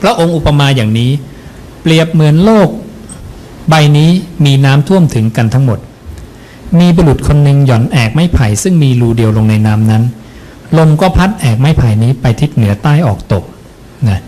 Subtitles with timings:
[0.00, 1.10] พระองค์อุปมาอย่างนี้
[1.82, 2.68] เปรียบเหมือนโลก
[3.68, 4.10] ใบนี้
[4.44, 5.78] มีน้ำท่วมถึงกันทั้งหมด
[6.78, 10.02] มีบุรุษคนหนึ่งหย่อนแอกไม้ไผ่ซึ่งมีรูเดียวลงในน้ำนั้น
[10.78, 13.44] ลมก็พัดแอกไม้ไผ่นี้ไปทิศเหนือใต้ออกตก
[14.08, 14.20] นะ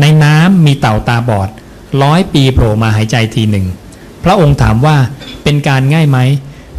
[0.00, 1.48] ในน้ำมีเต่าตาบอด
[2.02, 3.66] ร้อยปีโผล่มาหายใจทีหนึ่ง
[4.24, 4.96] พระองค์ถามว่า
[5.42, 6.18] เป็นการง่ายไหม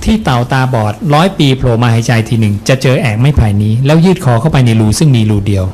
[0.04, 5.66] ที่เต่าตาบอดร้อยปีโผล่มาหายใจทีหนึ่ง จะเจอแอกไม้ไผ่นี้ แล้วยืดคอเข้าไปในรูซึ่งมีรูเดียว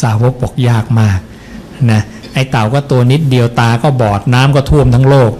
[0.00, 1.18] สาวกบอกยากมาก
[1.90, 2.02] นะ
[2.34, 5.32] ไอเต่าก็ตัวนิดเดียวตาก็บอดน้ำก็ท่วมทั้งโลก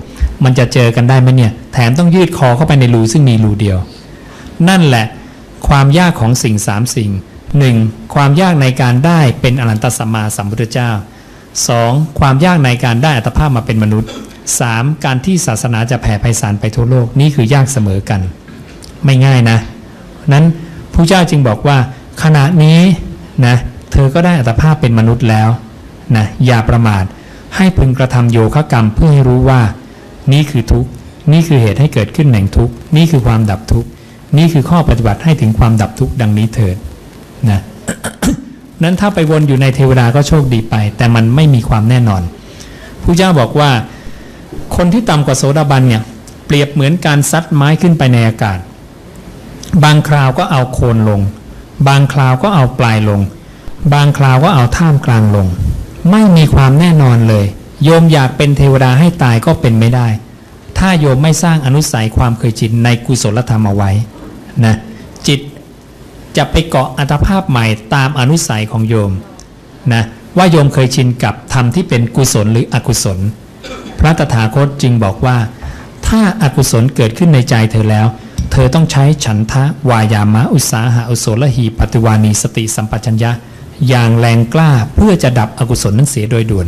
[0.44, 3.78] มันจะเจอกันได้ไหมเนี่ย แถมต้องยืดคอเข้าไปในรูซึ่งมีรูเดียว
[4.68, 5.06] นั่นแหละ
[5.68, 7.10] ความยากของสิ่งสามสิ่ง
[7.58, 7.76] หนึ่ง
[8.14, 10.90] ความยากในการได้เป็นอรันตสัมมาสัมพุทธเจ้า
[11.54, 12.18] 2.
[12.18, 14.10] ความยากในการได้อัตภาพมาเป็นมนุษย์
[14.56, 15.04] 3.
[15.04, 18.20] การที่ศาสนาจะแผ่ไพศาลไปทั่วโลกนี่คือยากเสมอกัน
[19.04, 19.58] ไม่ง่ายนะ
[20.32, 20.44] นั้น
[20.92, 21.78] พระเจ้าจึงบอกว่า
[22.22, 22.80] ขณะนี้
[23.46, 23.56] นะ
[23.98, 25.48] ธอก็ได้อัตภาพเป็นมนุษย์แล้ว
[26.16, 27.04] นะอย่าประมาท
[27.56, 29.60] ให้พึงกระทำโยคะกรรมเพื่อให้รู้ว่า
[30.32, 30.86] นี่คือทุก
[31.32, 33.86] นี่คือเหตุให้เกิดขึ้นแห่งทุกนี่คือความดับทุก
[34.38, 36.76] นี่คือข้อปฏิบัติให้ถึงความดับทุกดังนี้เถิด
[37.50, 37.60] นะ
[38.82, 42.22] นั้นถ้าไปวนอยู่ในเทวดาก็โชคดีไป แต่มันไม่มีความแน่นอน
[43.02, 43.70] ผู้เจ้าบอกว่า
[44.76, 46.02] คนที่ต่ำกว่าโสดาบันเนี่ย
[46.46, 48.58] เปรียบเหมือนการซัดไม้ขึ้นไปในอากาศ
[49.84, 51.20] บางคราวก็เอาโคนลง
[51.88, 53.20] บางคราวก็เอาปลายลง
[53.92, 55.46] บางคราวก็เอาท่ามกลางลง
[56.10, 57.46] ไม่มีความแน่นอนเลย
[57.84, 60.08] โยมอยากเป็นเทวดาให้ตายก็เป็นไม่ได้
[60.78, 63.90] ถ้าโยมไม่สร้างอนุสัยความเคยชินในกุศลธรรมเอาไว้
[64.64, 64.74] นะ
[65.26, 65.40] จิต
[66.36, 69.12] จะไปเกาะอัตภาพใหม่ตามอนุสัยของโยม
[69.92, 70.02] นะ
[70.36, 73.18] ว่าโยมเคยชินกับธรรมที่เป็นกุศลหรืออกุศล
[73.98, 75.36] พระตถาคตจึงบอกว่า
[76.06, 78.06] ถ้าอากุศลเกิดขึ้นในใจเธอแล้ว
[78.52, 83.30] เธอต้องใช้ฉันทะวายามะอุสาหะอุโสลหีปฏิวานีสติสัมปชัญญะ
[83.88, 86.66] อย่างแรงกล้าเพื่อจะดับอกุศลนั้นเสียโดยด่วน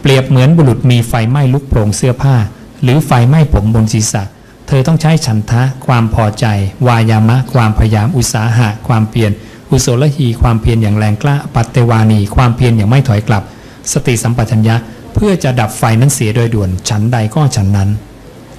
[0.00, 2.36] เปรียบเหมือนบุรุษมีไฟไหม้ลุกโปรงเสื้อผ้า
[2.82, 4.22] หรือไฟไหม้ผมบนศีรษะ
[4.66, 6.46] เธอต้องใช้ฉันทะ ความพอใจ
[6.86, 9.32] วายามะ ความพยายามอุตสาหะ ความเพียร
[9.70, 13.42] อุโสลหีความเพียรอย่างแรงกล้า ปัตเตวานี ความเพียรอย่างไม่ถอยกลับ
[13.92, 14.76] สติสัมปชัญญะ
[15.14, 17.88] เพื่อจะดับไฟนั้นเสียโดยด่วน ฉันใดก็ฉันนั้น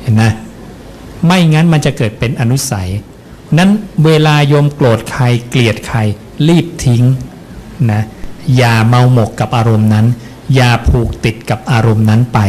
[0.02, 0.24] เห็นไหม
[1.26, 2.90] ไม่งั้นมันจะเกิดเป็นอนุสัย
[3.58, 3.70] นั้น
[4.06, 5.98] เวลาโยมโกรธใครเกลียดใคร
[6.48, 7.04] รีบทิ้ง
[7.92, 8.02] นะ
[8.58, 10.06] อย่าเมาหมกกับอารมณ์นั้น
[10.56, 12.40] อย่าผูกติดกับอารมณ์นั้นไป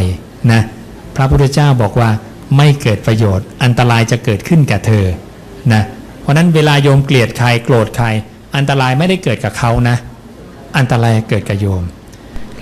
[0.51, 0.61] นะ
[1.15, 2.09] พระพุทธเจ้าบอกว่า
[2.57, 5.05] ไม่เกิดประโยชน์ อันตรายจะเกิดขึ้นกับเธอ
[5.73, 5.83] นะ
[6.21, 8.07] เพราะนั้นเวลาโยมเกลียดใครโกรธใคร
[8.55, 9.95] อันตรายไม่ได้เกิดกับเขานะ
[10.77, 11.83] อันตรายเกิดกับโยม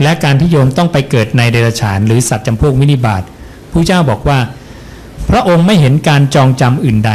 [0.01, 3.23] และการที่โยมต้องไปเกิดในเดรัจฉาน หรือสัตว์จำพวกวินิบาต
[3.71, 4.39] ผู้เจ้าบอกว่า
[5.29, 7.11] พระองค์ไม่เห็นการจองจำอื่นใด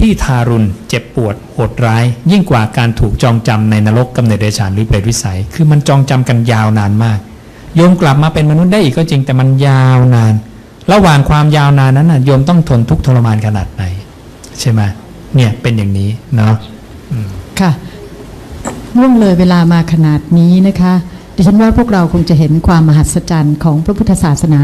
[0.00, 7.18] ที่ทารุณเจ็บปวดโหดร้าย ยิ่งกว่าการถูกจองจำในนรกกำเนิดเดรัจฉานหรือเปรตวิสัย คือมันจองจำกันยาวนานมาก
[7.76, 10.34] โยมกลับมาเป็นมนุษย์ได้อีกก็จริงแต่มันยาวนาน
[10.92, 13.82] ระหว่างความยาวนานนั้นนะโยมต้องทนทุกข์ทรมานขนาดไหน
[14.60, 14.80] ใช่ไหม
[15.34, 16.54] เนี่ยเป็นอย่างนี้เนาะ
[17.60, 17.70] ค่ะ
[18.96, 20.94] ล่วงเลยเวลามาขนาดนี้นะคะ
[21.34, 24.62] ดิฉันว่าพวกเราคงจะเห็นความมหัศจรรย์ของพระพุทธศาสนา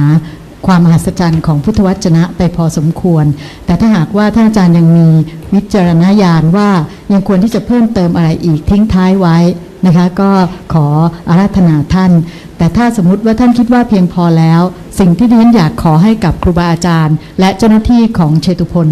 [0.66, 3.24] ความมหัศจรรย์ของพุทธวจนะไปพอสมควร
[3.66, 5.08] แต่ถ้าหากว่าท่านอาจารย์ยังมี
[5.54, 6.70] วิจารณญาณว่า
[7.12, 9.38] ยังควรที่จะเพิ่มเติมอะไรอีกทิ้งท้ายไว้
[9.86, 10.30] นะคะ ก็
[10.74, 10.86] ขอ
[11.28, 12.12] อาราธนาท่าน
[12.58, 14.60] แต่ถ้าสมมติว่าท่านคิดว่าเพียงพอแล้ว
[14.98, 18.88] สิ่งที่ดิฉันอยากขอให้กับครูบาอาจารย์ และเจ้าหน้าที่ของเชตุพล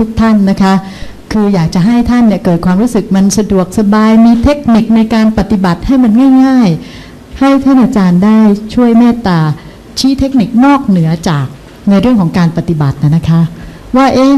[0.00, 0.74] ทุกๆทท่านนะคะ
[1.32, 6.12] คืออยากจะให้ท่านเนี่ยเกิดความรู้สึกมันสะดวกสบาย มีเทคนิคในการปฏิบัติให้มัน
[6.44, 6.68] ง่าย
[7.04, 8.38] ๆ ให้ท่านอาจารย์ได้
[8.74, 9.40] ช่วยเมตตา
[9.98, 11.46] ชี้เทคนิคนอกเหนือจาก
[11.88, 13.40] ในเรื่องของการปฏิบัตินะนะคะ
[13.96, 14.32] ว่าเอ๊ะ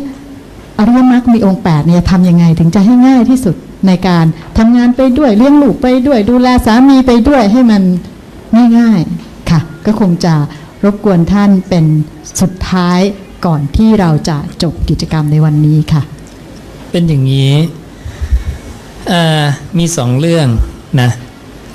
[0.79, 3.55] อริยมรรคมีองค์8เนี่ยทำยังไงถึงจะให้ง่ายที่สุด
[3.87, 4.25] ในการ
[4.59, 7.83] ทำงานไปด้วยเลี้ยงลูกไปด้วย ดูแลสามีไปด้วยให้มัน
[8.79, 10.35] ง่ายๆค่ะ ก็คงจะ
[10.85, 11.85] รบกวนท่านเป็น
[12.41, 13.01] สุดท้าย
[13.47, 16.03] ก่อนที่เราจะจบกิจกรรมในวันนี้ค่ะ
[16.91, 17.53] เป็นอย่างนี้
[19.79, 20.47] มีสองเรื่อง
[21.01, 21.11] นะ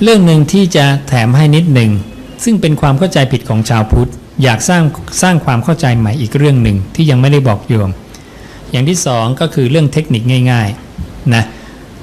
[0.02, 1.90] เรื่องหนึ่งที่จะแถมให้นิดหนึ่ง
[2.48, 4.10] ซึ่งเป็นความเข้าใจผิดของชาวพุทธ
[4.42, 4.82] อยากสร้าง
[5.22, 7.90] สร้างความเข้าใจใหม่อีกเรื่องหนึ่งที่ยังไม่ได้บอกโยม
[8.70, 10.22] อย่างที่สองก็คือเรื่องเทคนิค
[10.52, 11.44] ง่ายๆนะ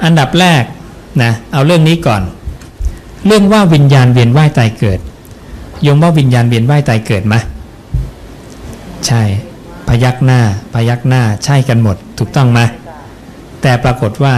[0.03, 0.63] อันดับแรก
[1.23, 2.21] นะเอาเรื่องนี้ก่อน
[3.25, 4.99] เรื่องว่าวิญญาณเวียนว่ายตายเกิด
[5.83, 7.35] โยมว่าวิญญาณเวียนว่ายตายเกิดไหม
[9.07, 9.23] ใช่
[9.87, 10.41] พยักหน้า
[10.73, 12.59] พยักหน้าใช่กันหมด ถูกต้องไหม
[13.61, 14.35] แต่ปรากฏว่า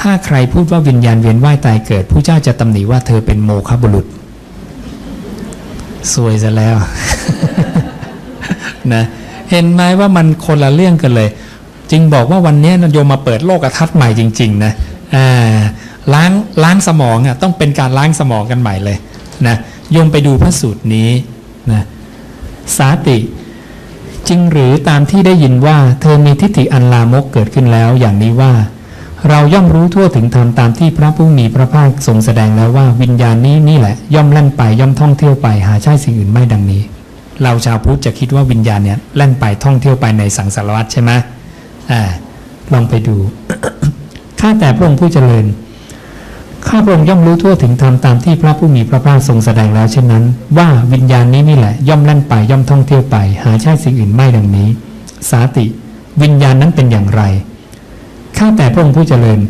[0.00, 4.06] ถ้าใครพูดว่าวิญญาณเวียนว่ายตายเกิด ผู้เจ้าจะตำหนิว่าเธอเป็นโมฆะบุรุษ
[6.14, 6.76] สวยซะแล้ว
[8.94, 9.02] นะ
[9.50, 11.28] เห็นไหมว่ามันคนละเรื่องกันเลย
[11.90, 14.72] จึงบอกว่าวันนี้โยมมาเปิดโลกทัศน์ใหม่จริง ๆ นะ
[15.14, 15.58] อ่า
[16.14, 18.98] ล้างล้างสมองอะต้องเป็นการล้างสมองกันใหม่เลย
[19.46, 19.56] นะ
[19.92, 21.10] โยมไปดูพระสูตรนี้
[21.72, 21.82] นะ
[22.76, 23.18] สาติ
[24.28, 28.52] จริงหรือตามที่ได้ยินว่า เธอมีทิฏฐิอันลามกเกิดขึ้นแล้วอย่างนี้ว่า
[29.30, 36.82] เราย่อมรู้ทั่วถึงธรรมตามที่พระผู้มีพระภาคทรงแสดงแล้วว่าวิญญาณนี้นี่แหละ ย่อมแล่นไปย่อมท่องเที่ยวไปหาใช่สิ่งอื่นไม่ดังนี้
[37.42, 41.10] เราชาวพุทธจะคิดว่าวิญญาณเนี่ยแล่นไปท่องเที่ยวไปในสังสารวัฏใช่ไหม
[41.90, 42.02] อ่า
[42.72, 43.16] ลองไปดู
[44.40, 45.44] ข้าแต่พระองค์ผู้เจริญ
[46.66, 50.24] ข้าพระองค์ย่อมรู้ทั่วถึงธรรมตามที่พระผู้มีพระภาคทรงแสดงแล้วเช่นนั้น
[50.58, 54.68] ว่าวิญญาณนี้นี่แหละ ย่อมแล่นไปย่อมท่องเที่ยวไป หาใช่สิ่งอื่นไม่ดังนี้
[55.30, 55.64] สาติ
[56.22, 57.22] วิญญาณนั้นเป็นอย่างไร
[58.38, 59.40] ข้าแต่พระองค์ผู้เจริญ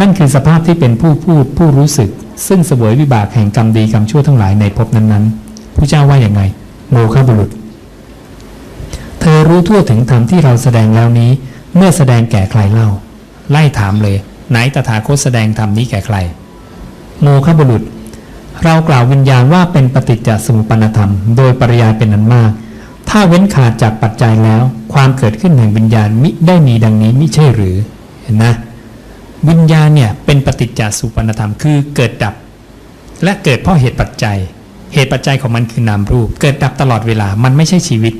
[0.00, 2.10] นั่นคือสภาพที่เป็นผู้พูดผู้รู้สึก
[2.46, 6.42] ซึ่งเสวยวิบากแห่งกรรมดีกรรมชั่วทั้งหลายในภพนั้นๆผู้เจ้าว่าอย่างไง
[6.90, 7.50] โมฆะบุรุษ
[9.20, 11.30] เธอรู้ทั่วถึงธรรมที่เราแสดงแล้วนี้
[11.76, 12.88] เมื่อแสดงแก่ใครเล่า
[13.50, 14.16] ไล่ถามเลย
[14.50, 16.16] ไหนตถาคตแสดงธรรมนี้แก่ใคร
[17.22, 17.82] โมฆะบุรุษ
[18.64, 22.50] เรากล่าววิญญาณว่าเป็นปฏิจจสมุปนธรรม โดยปริยายเป็นอันมาก
[23.08, 24.62] ถ้าเว้นขาดจากปัจจัยแล้ว
[24.92, 27.76] ความเกิดขึ้นแห่งวิญญาณมิได้มีดังนี้มิใช่หรือ
[28.26, 28.54] เห็นนะ
[29.48, 32.34] วิญญาณเนี่ยเป็นปฏิจจสุปนธรรมคือเกิดดับ
[33.24, 34.38] และเกิดเพราะเหตุปัจจัย
[34.94, 38.14] เหตุปัจจัยของมันคือนามรูป เกิดดับตลอดเวลา มันไม่ใช่ชีวิต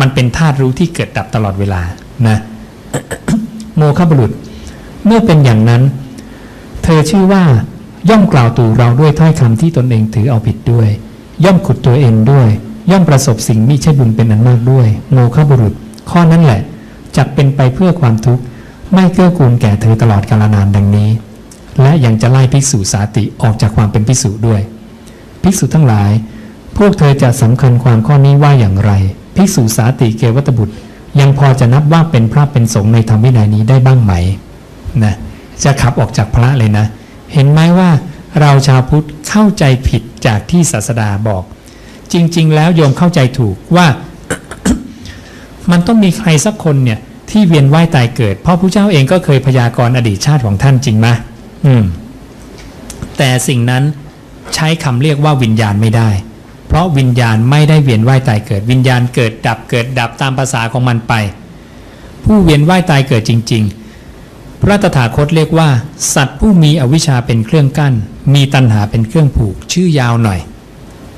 [0.00, 1.82] มันเป็นธาตุรู้ที่เกิดดับตลอดเวลา
[2.28, 2.38] นะ
[3.76, 4.32] โมฆะบุรุษ
[5.06, 5.82] เมื่อเป็นอย่างนั้น
[6.84, 7.44] เธอชื่อว่า
[8.10, 10.88] ย่อมกล่าวตู่เราด้วยถ้อยคำที่ตนเองถือเอาผิดด้วย
[11.44, 12.48] ย่อมขุดตัวเองด้วย
[12.90, 15.74] ย่อมประสบสิ่งมิใช่บุญเป็นอันมากด้วย โมฆะบุรุษ
[16.10, 16.60] ข้อนั้นแหละ
[17.16, 18.42] จักเป็นไปเพื่อความทุกข์
[18.94, 21.10] ไม่เกื้อกูลแก่เธอตลอดกาลนานดังนี้
[21.82, 24.60] และยังจะไล่ภิกษุสาติออกจากความเป็นภิกษุด้วย
[25.42, 26.10] ภิกษุทั้งหลาย
[26.76, 28.92] พวกเธอจะสำคัญความข้อนี้ว่าอย่างไร
[29.36, 30.74] ภิกษุสาติเกวัตบุตร
[31.20, 34.12] ยังพอจะนับว่าเป็นพระเป็นสงฆ์ในธรรมวินัยนี้ได้บ้างไหม
[35.04, 35.14] นะ
[35.64, 36.86] จะขับออกจากพระเลยนะ
[37.32, 37.90] เห็นไหมว่า
[38.40, 41.42] เราชาวพุทธเข้าใจผิดจากที่ศาสดาบอก
[42.12, 43.86] จริง ๆ แล้วโยมเข้าใจถูกว่า
[45.70, 46.98] มันต้องมีใครสักคนเนี่ย
[47.32, 51.08] ที่เวียนว่ายตายเกิด เพราะพระเจ้าเองก็เคยพยากรณ์อดีตชาติของท่านจริงไหม
[51.66, 51.84] อืม
[53.18, 53.82] แต่สิ่งนั้น
[54.54, 56.10] ใช้คำเรียกว่าวิญญาณไม่ได้
[56.68, 61.14] เพราะวิญญาณไม่ได้เวียนว่ายตายเกิด วิญญาณเกิดดับเกิดดับตามภาษาของมันไป
[62.24, 63.62] ผู้เวียนว่ายตายเกิดจริง
[64.12, 65.68] ๆ พระตถาคตเรียกว่า
[66.14, 67.94] สัตว์ผู้มีอวิชชาเป็นเครื่องกั้น
[68.34, 70.40] มีตัณหาเป็นเครื่องผูกชื่อยาวหน่อย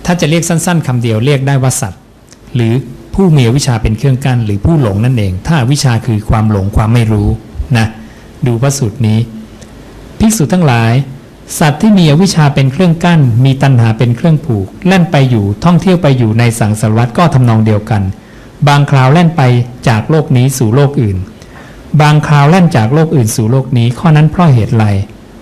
[0.04, 2.00] ถ้าจะเรียกสั้น ๆคำเดียวเรียกได้ว่าสัตว์
[2.54, 2.72] หรือ
[3.14, 7.28] ผู้มีวิชาเป็นเครื่องกั้นหรือผู้หลงนั่นเอง ถ้าวิชาคือความหลงความไม่รู้
[7.76, 7.86] นะ
[8.46, 9.18] ดูพระสูตรนี้
[10.18, 10.92] ภิกษุทั้งหลาย
[11.58, 18.02] สัตว์ที่มีอวิชาเป็นเครื่องกั้น มีตัณหาเป็นเครื่องผูกแล่นไปอยู่ท่องเที่ยวไปอยู่ในสังสารวัฏก็ทำนองเดียวกัน
[18.68, 19.42] บางคราวแล่นไป
[19.88, 21.16] จากโลกนี้สู่โลกอื่น
[22.00, 24.84] บางคราวแล่นจากโลกอื่นสู่โลกนี้ข้อนั้นเพราะเหตุไร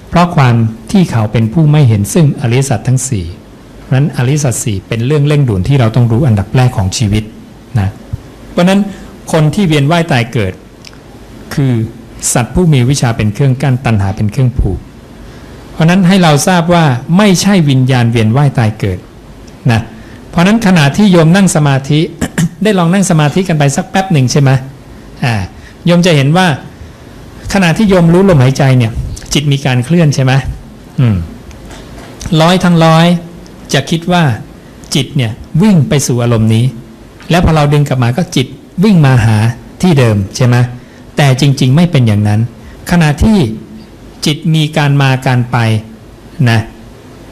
[0.08, 0.54] เพราะความ
[0.90, 3.26] ที่เขาเป็นผู้ไม่เห็นซึ่งอริสัจทั้งสี่
[3.94, 7.24] นั้นอริสัจสี่เป็นเรื่องเร่งด่วนที่เราต้องรู้อันดับแรกของชีวิต
[7.80, 7.88] นะ
[8.50, 8.80] เพราะนั้น
[9.32, 10.52] คนที่เวียนว่ายตายเกิด
[11.54, 11.72] คือ
[12.32, 14.78] สัตว์ผู้มีวิชาเป็นเครื่องกั้นตัณหาเป็นเครื่องผูก
[15.72, 16.84] เพราะนั้นให้เราทราบว่า
[17.18, 18.98] ไม่ใช่วิญญาณเวียนว่ายตายเกิด
[19.72, 19.80] นะ
[20.30, 22.00] เพราะนั้นขณะที่โยมนั่งสมาธิ
[22.62, 24.50] ได้ลองนั่งสมาธิกันไปสักแป๊บหนึ่งใช่ไหม
[25.24, 25.34] อ่า
[25.86, 26.46] โยมจะเห็นว่า
[27.52, 28.92] ขณะที่โยมรู้ลมหายใจเนี่ย
[29.34, 30.32] จิตมีการเคลื่อนใช่ไหม
[31.00, 31.16] อืม
[32.40, 33.06] ร้อยทั้งร้อย
[33.72, 34.22] จะคิดว่า
[34.94, 35.32] จิตเนี่ย
[35.62, 36.64] วิ่งไปสู่อารมณ์นี้
[37.32, 38.46] แล้วพอเราดึงกลับมาก็จิต
[38.84, 39.36] วิ่งมาหา
[39.82, 40.56] ที่เดิมใช่ไหม
[41.16, 42.40] แต่จริง ๆ ไม่เป็นอย่างนั้น
[42.90, 43.38] ขณะที่
[44.26, 45.56] จิตมีการมาการไป
[46.50, 46.60] นะ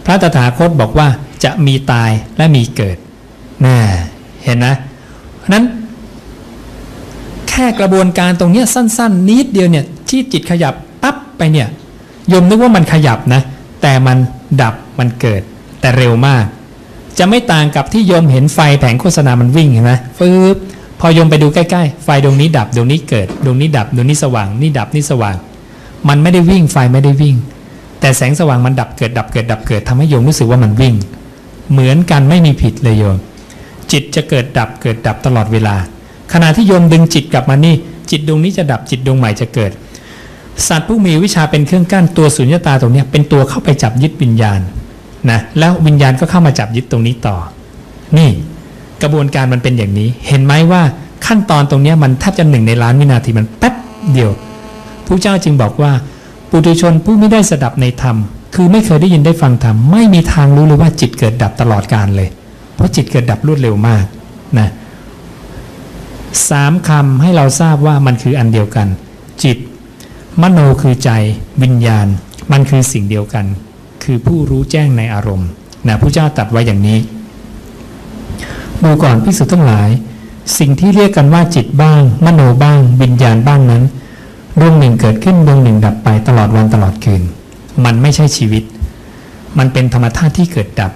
[0.05, 1.09] พระตถาคตบอกว่า
[1.45, 2.97] จะมีตายและมีเกิด
[3.65, 3.77] นะ
[4.45, 4.75] เห็นนะ
[5.39, 5.65] เพราะนั้น
[7.49, 11.69] แค่กระบวนการตรงนี้สั้น ๆ นิดเดียวเนี่ยที่จิตขยับปั๊บไปเนี่ย
[12.29, 13.43] โยมนึกว่ามันขยับนะ
[13.83, 14.19] แต่มัน
[14.63, 15.41] ดับมันเกิด
[15.81, 16.45] แต่เร็วมาก
[17.21, 20.57] จะไม่ต่างกับที่โยมเห็นไฟแผงโฆษณามันวิ่งเห็นไหมฟืบ
[21.01, 25.37] พอโยมไปดูใกล้ๆ ไฟดวงนี้ดับดวงนี้เกิดดวงนี้ดับดวงนี้สว่างนี่ดับนี่สว่าง
[26.09, 27.37] มันไม่ได้วิ่งไฟไม่ได้วิ่ง
[28.01, 30.95] แต่แสงสว่างมันดับเกิดดับเกิดดับเกิดทำให้โยมรู้สึกว่ามันวิ่ง
[31.73, 33.17] เหมือนกันไม่มีผิดเลยโยม
[33.93, 35.77] จิตจะเกิดดับเกิดดับตลอดเวลา
[36.33, 37.75] ขณะที่โยมดึงจิตกลับมานี่
[38.11, 39.71] จิตดวงนี้จะดับจิตดวงใหม่จะเกิด
[40.69, 44.61] สัตว์ผู้มีวิชาเป็นเครื่องกั้นตัวสุญญตาตรงนี้เป็นตัวเข้าไปจับยึดวิญญาณ
[45.31, 47.37] นะแล้ววิญญาณก็เข้ามาจับยึดตรงนี้ต่อ
[48.19, 48.31] นี่
[49.03, 50.83] กระบวนการมันเป็นอย่างนี้ เห็นไหมว่า
[51.27, 53.75] ขั้นตอนตรงนี้มันแทบจะหนึ่งในล้านวินาทีมันแป๊บ
[54.13, 54.33] เดียว
[55.07, 55.93] ผู้เจ้าจึงบอกว่า
[56.51, 58.17] ปุถุชนผู้ไม่ได้สดับในธรรม
[58.55, 62.29] คือไม่เคยได้ยินได้ฟังธรรม ไม่มีทางรู้เลยว่าจิตเกิดดับตลอดการเลย
[62.75, 64.05] เพราะจิตเกิดดับรวดเร็วมาก
[64.59, 64.69] นะ
[66.51, 68.89] สามคำให้เราทราบว่ามันคืออันเดียวกัน
[69.45, 69.59] จิต
[70.43, 71.11] มโนคือใจ
[71.63, 72.07] วิญญาณ
[72.53, 73.45] มันคือสิ่งเดียวกัน
[74.13, 75.49] คือผู้รู้แจ้งในอารมณ์
[75.87, 76.99] นะพระเจ้าตัดไว้อย่างนี้
[78.83, 79.89] ดูก่อนพิสุทั้งหลาย
[80.59, 83.83] สิ่งที่เรียกกันว่าจิตบ้าง มโนบ้าง วิญญาณบ้างนั้น
[84.61, 87.23] ดวงหนึ่งเกิดขึ้นดวงหนึ่งดับไปตลอดวันตลอดคืน
[87.85, 88.63] มันไม่ใช่ชีวิต
[89.59, 90.93] มันเป็นธรรมชาติที่เกิดดับ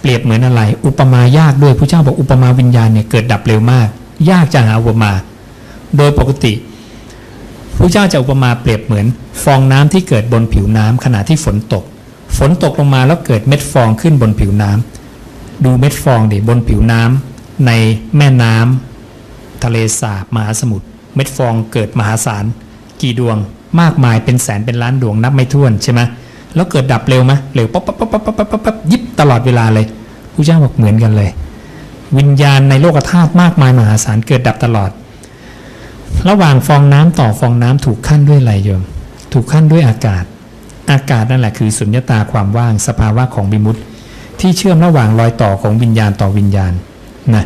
[0.00, 3.88] เปรียบเหมือนอะไร อุปมายากด้วยพระเจ้าบอกอุปมาวิญญาณเนี่ยเกิดดับเร็วมาก
[4.30, 5.12] ยากจะหาอุปมา
[5.96, 6.52] โดยปกติ
[7.78, 9.06] พระเจ้าจะอุปมาเปรียบเหมือน
[9.42, 11.84] ฟองน้ำที่เกิดบนผิวน้ำขณะที่ฝนตก
[12.38, 17.70] ฝนตกลงมาแล้วเกิดเม็ดฟองขึ้นบนผิวน้ำดูเม็ดฟองดิบนผิวน้ำใน
[18.16, 22.44] แม่น้ำทะเลสาบมหาสมุทรเม็ดฟองเกิดมหาศาล
[23.00, 23.36] กี่ดวง
[23.80, 26.00] มากมายเป็นแสนเป็นล้านดวงนับไม่ถ้วนใช่ไหม
[26.54, 29.86] แล้วเกิดดับเร็วไหมเร็วปั๊บปั๊บปั๊บปั๊บปั๊บปั๊บปั๊บยิบตลอดเวลาเลย
[30.34, 31.30] พระเจ้าบอกเหมือนกันเลย
[32.18, 34.90] วิญญาณในโลกธาตุมากมายมหาศาลเกิดดับตลอด
[36.28, 38.82] ระหว่างฟองน้ำต่อฟองน้ำถูกขั้นด้วยอะไรโยม
[39.32, 40.24] ถูกขั้นด้วยอากาศ
[40.92, 43.76] อากาศนั่นแหละคือสุญญตาความว่างสภาวะของบิมุต
[44.40, 46.72] ที่เชื่อมระหว่างรอยต่อของวิญญาณต่อวิญญาณ
[47.34, 47.44] นะ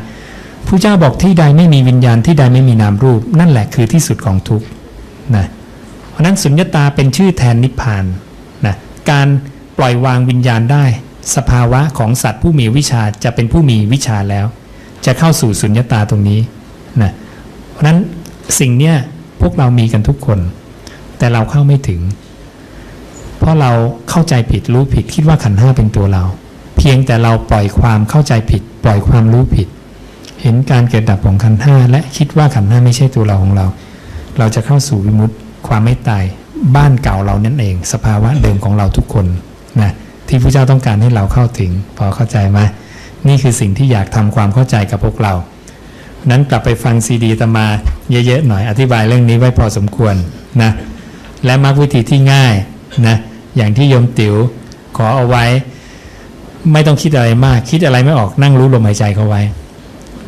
[0.66, 4.66] ผู้เจ้าบอกที่ใดไม่มีวิญญาณที่ใดไม่มีนามรูป นั่นแหละคือที่สุดของทุกข์
[5.36, 5.46] นะ
[6.10, 8.04] เพราะนั้นสุญญตาเป็นชื่อแทนนิพพาน
[8.66, 8.74] นะ
[9.10, 9.26] การ
[9.78, 10.84] ปล่อยวางวิญญาณได้
[11.36, 14.46] สภาวะของสัตว์ผู้มีวิชาจะเป็นผู้มีวิชาแล้ว
[15.06, 16.40] จะเข้าสู่สุญญตาตรงนี้
[17.02, 17.12] นะ
[17.72, 17.98] เพราะนั้น
[18.60, 18.96] สิ่งเนี้ย
[19.40, 20.38] พวกเรามีกันทุกคน
[21.18, 22.00] แต่เราเข้าไม่ถึง
[23.38, 23.72] เพราะเรา
[24.10, 26.24] เข้าใจผิดรู้ผิด คิดว่าขันห้าเป็นตัวเรา
[26.76, 29.68] เพียงแต่เราปล่อยความเข้าใจผิด ปล่อยความรู้ผิด
[30.42, 33.66] เห็นการเกิดดับของขันห้าและคิดว่าขันห้าไม่ใช่ตัวเราของเรา
[34.38, 35.34] เราจะเข้าสู่วิมุตติ
[35.68, 36.24] ความไม่ตาย
[36.76, 39.26] บ้านเก่าเรานั่นเอง สภาวะเดิมของเราทุกคน
[39.80, 39.92] นะ
[40.28, 42.58] ที่พระเจ้าต้องการให้เราเข้าถึง พอเข้าใจไหม
[43.28, 45.34] นี่คือสิ่งที่อยากทำความเข้าใจกับพวกเรา
[46.30, 47.66] นั้นกลับไปฟังซีดีตมา
[48.10, 50.14] เยอะๆหน่อยอธิบายเรื่องนี้ไว้พอสมควร
[50.62, 50.70] นะ
[51.44, 52.54] และมรรควิธีที่ง่าย
[53.06, 53.16] นะ
[53.56, 54.34] อย่างที่โยมติ๋ว
[54.96, 55.44] ขอเอาไว้
[56.72, 59.42] ไม่ต้องคิดอะไรมาก คิดอะไรไม่ออกนั่งรู้ลมหายใจเขาไว้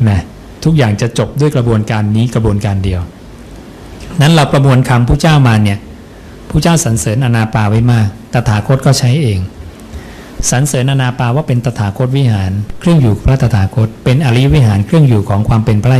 [0.09, 0.19] นะ
[0.63, 3.01] ทุกอย่างจะจบด้วยกระบวนการนี้กระบวนการเดียว
[4.21, 5.79] นั้นเราประมวลคำผู้เจ้ามาเนี่ย
[6.49, 9.39] ผู้เจ้าสรรเสริญอนาปาไว้มาก ตถาคตก็ใช้เอง
[10.51, 15.91] สรรเสริญอนาปาว่าเป็นตถาคตวิหาร เครื่องอยู่พระตถาคต เป็นอริยวิหารเครื่องอยู่ของความเป็นพระ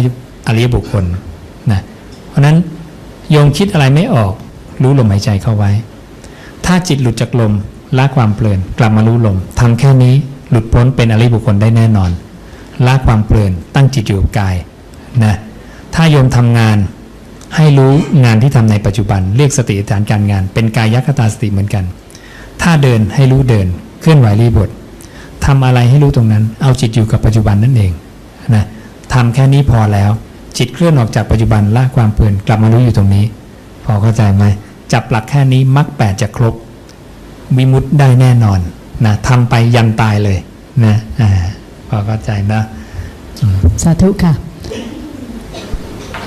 [0.47, 1.05] อริยบุคคล
[1.71, 1.81] นะ
[2.29, 2.57] เพราะนั้น
[3.31, 4.33] โยมคิดอะไรไม่ออก
[4.83, 5.71] รู้ลมหายใจเข้าไว้
[6.71, 7.53] ถ้าจิตหลุดจากลม
[7.97, 10.13] ละความเพลินกลับมารู้ลมทำแค่นี้
[10.49, 12.11] หลุดพ้นเป็นอริบุคคลได้แน่นอน
[12.85, 14.55] ละความเพลินตั้งจิตอยู่กับกาย
[15.23, 15.35] นะ
[15.95, 16.77] ถ้าโยมทำงาน
[17.55, 17.91] ให้รู้
[18.25, 21.83] งานที่ทำในปัจจุบัน เรียกสติฐานการงาน เป็นกายยัคตาสติเหมือนกัน
[22.61, 23.67] ถ้าเดินให้รู้เดิน
[24.01, 24.69] เคลื่อนไหวรีบท
[25.45, 27.91] ทำอะไรให้รู้ตรงนั้น เอาจิตอยู่กับปัจจุบันนั่นเอง
[28.53, 28.65] นะ
[29.13, 30.11] ทำแค่นี้พอแล้ว
[30.57, 33.25] จิตเคลื่อนออกจากปัจจุบันละความเพลินกลับมารู้อยู่ตรงนี้
[33.85, 34.45] พอเข้าใจไหม
[34.93, 36.55] จับหลักแค่นี้มรรคแปดจะครบ
[37.57, 38.59] วิมุตได้แน่นอน
[39.05, 40.37] นะทำไปยันตายเลย
[40.85, 41.29] นะอ่า
[41.89, 42.61] พอเข้าใจนะ
[43.83, 44.33] สาธุค่ะ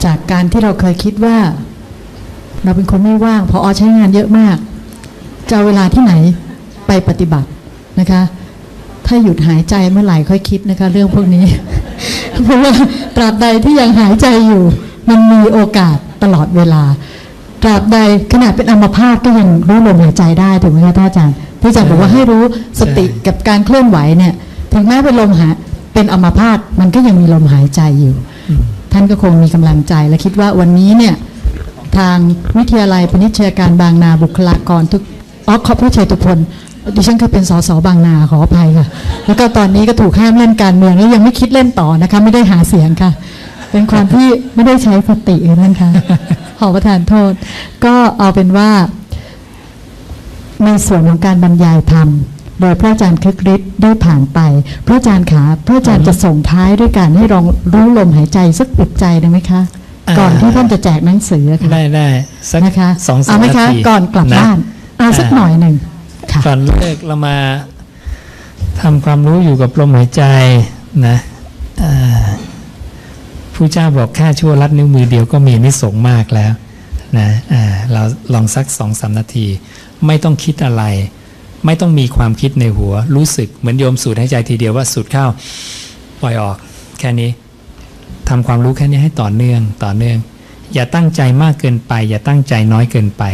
[0.05, 1.39] จากการที่เราเคยคิดว่า
[2.63, 4.57] เราเป็นคนไม่ว่างพออใช้งานเยอะมาก
[5.51, 6.15] จะเเวลาที่ไหน
[6.87, 7.49] ไปปฏิบัติ
[8.01, 8.23] นะคะ
[9.07, 11.45] ถ้าหยุดหายใจเมื่อไหร่ค่อยคิดนะคะ เรื่องพวกนี้
[12.43, 12.73] เพราะว่า
[13.17, 14.63] ตราบใดที่ยังหายใจอยู่
[15.09, 16.83] มันมีโอกาสตลอดเวลา
[17.63, 17.99] ตราบใด
[18.33, 22.43] ขนาดเป็นอัมพาตก็ยังรู้ลมหายใจได้ถูกไหมคะท่านอาจารย์ที่อาจารย์บอกว่าให้รู้
[22.81, 24.33] สติกับการเคลื่อนไหวเนี่ย
[24.73, 25.55] ถึงแม้เป็นลมหาย
[25.95, 28.15] เป็นอัมพาตมันก็ยังมีลมหายใจอยู่
[28.93, 31.15] ท่านก็คงมีกำลังใจและคิดว่าวันนี้เนี่ย
[31.97, 32.17] ทาง
[32.57, 35.03] วิทยาลัยพนิชยการบางนาบุคลากรทุก
[35.47, 36.39] อ๋อขอบพระชัยตุพล
[36.95, 38.87] ดิฉันเคยเป็นสสบางนาขออภัยค่ะ
[39.27, 43.11] แล้วก็ตอนนี้ก็ถูกห้ามเล่นการเมืองแล้วยังไม่คิดเล่นต่อนะคะ ไม่ได้หาเสียงค่ะ
[43.73, 45.91] เป็นความที่ไม่ได้ใช้สติเลยนั่นค่ะ
[46.59, 47.33] ขอประทานโทษ
[47.85, 48.71] ก็เอาเป็นว่า
[50.65, 52.09] ในส่วนของการบรรยายธรรม
[52.61, 54.39] โดยพระอาจารย์คึกฤทธิ์ได้ผ่านไป
[54.87, 59.63] พระอาจารย์ขา พระอาจารย์จะส่งท้ายด้วยการให้ลองรู้ลมหายใจสักอึดใจได้ไหมคะ
[60.09, 62.09] อ่าก่อนที่ท่านจะแจกหนังสือค่ะได้ได้
[62.51, 64.59] สักนะคะสองสาเอามไหมนาคะทีก่อนกลับนะบ้าน
[64.99, 65.75] เอาสักอ่าหน่อยหนึ่ง
[66.33, 67.37] ค่ะก่อนเลิกเรามา
[68.81, 70.23] ทำความรู้อยู่กับลมหายใจ
[71.07, 71.17] นะ
[71.83, 72.22] อ่า
[73.55, 76.53] ผู้เจ้าบอกแค่ชั่วลัดนิ้วมือเดียวก็มีนิสงส์มากแล้ว
[77.19, 77.29] นะ
[77.93, 79.47] เราลองสักสองสามนาที
[80.07, 80.85] ไม่ต้องคิดอะไร
[81.67, 85.27] ไม่ต้องมีความคิดในหัว รู้สึกเหมือนโยมสูดหายใจทีเดียวว่าสูดเข้า
[86.21, 86.57] ปล่อยออก
[86.99, 87.31] แค่นี้
[88.29, 90.19] ทำความรู้แค่นี้ให้ต่อเนื่องต่อเนื่อง
[90.75, 93.25] อย่าตั้งใจมากเกินไป อย่าตั้งใจน้อยเกินไป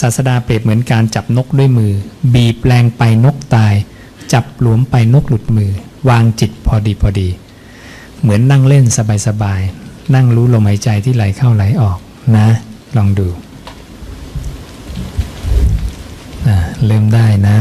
[0.00, 1.92] ศาสดาเปรียบเหมือนการจับนกด้วยมือ
[2.34, 3.74] บีบแรงไปนกตาย
[4.32, 5.70] จับหลวมไปนกหลุดมือ
[6.08, 7.28] วางจิตพอดีพอดี
[8.24, 8.84] เหมือนนั่งเล่น
[9.26, 11.98] สบายๆ นั่งรู้ลมหายใจที่ไหลเข้าไหลออก
[12.36, 12.48] นะ
[12.96, 13.28] ลองดู
[16.86, 17.56] เริ่มได้นะ